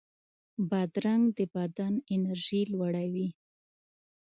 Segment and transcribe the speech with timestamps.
[0.69, 3.27] بادرنګ د بدن انرژي لوړوي.